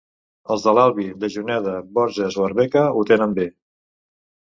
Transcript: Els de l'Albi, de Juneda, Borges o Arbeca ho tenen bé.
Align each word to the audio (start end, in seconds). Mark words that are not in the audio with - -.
Els 0.53 0.63
de 0.67 0.71
l'Albi, 0.77 1.03
de 1.23 1.29
Juneda, 1.33 1.73
Borges 1.97 2.39
o 2.39 2.47
Arbeca 2.47 2.83
ho 2.95 3.05
tenen 3.11 3.37
bé. 3.37 3.47